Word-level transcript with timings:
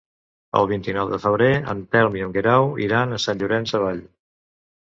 El 0.59 0.69
vint-i-nou 0.71 1.11
de 1.11 1.19
febrer 1.25 1.49
en 1.75 1.83
Telm 1.97 2.17
i 2.21 2.25
en 2.29 2.33
Guerau 2.39 2.67
iran 2.87 3.15
a 3.19 3.23
Sant 3.27 3.41
Llorenç 3.45 3.75
Savall. 3.75 4.01